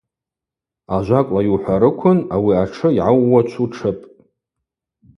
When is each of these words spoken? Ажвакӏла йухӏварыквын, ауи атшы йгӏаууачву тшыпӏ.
Ажвакӏла 0.95 1.41
йухӏварыквын, 1.47 2.19
ауи 2.35 2.53
атшы 2.63 2.89
йгӏаууачву 2.97 3.67
тшыпӏ. 3.71 4.03